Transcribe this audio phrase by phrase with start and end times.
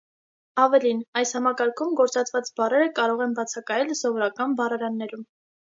[0.61, 5.29] Ավելին՝ այս համակարգում գործածված բառերը կարող են բացակայել սովորական բառարաններում։